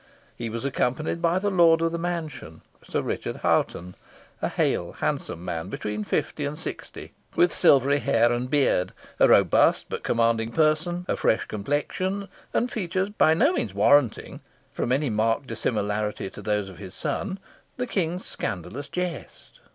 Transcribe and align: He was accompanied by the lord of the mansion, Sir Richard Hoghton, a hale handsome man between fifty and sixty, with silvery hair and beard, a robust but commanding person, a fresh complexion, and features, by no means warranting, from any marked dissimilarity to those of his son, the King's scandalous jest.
He 0.35 0.49
was 0.49 0.65
accompanied 0.65 1.21
by 1.21 1.37
the 1.37 1.51
lord 1.51 1.79
of 1.83 1.91
the 1.91 1.99
mansion, 1.99 2.61
Sir 2.83 3.03
Richard 3.03 3.35
Hoghton, 3.43 3.93
a 4.41 4.47
hale 4.49 4.93
handsome 4.93 5.45
man 5.45 5.69
between 5.69 6.03
fifty 6.03 6.43
and 6.43 6.57
sixty, 6.57 7.13
with 7.35 7.53
silvery 7.53 7.99
hair 7.99 8.31
and 8.33 8.49
beard, 8.49 8.93
a 9.19 9.27
robust 9.27 9.85
but 9.89 10.01
commanding 10.01 10.51
person, 10.51 11.05
a 11.07 11.15
fresh 11.15 11.45
complexion, 11.45 12.29
and 12.51 12.71
features, 12.71 13.09
by 13.11 13.35
no 13.35 13.53
means 13.53 13.75
warranting, 13.75 14.39
from 14.71 14.91
any 14.91 15.11
marked 15.11 15.45
dissimilarity 15.45 16.31
to 16.31 16.41
those 16.41 16.67
of 16.71 16.79
his 16.79 16.95
son, 16.95 17.37
the 17.77 17.85
King's 17.85 18.25
scandalous 18.25 18.89
jest. 18.89 19.59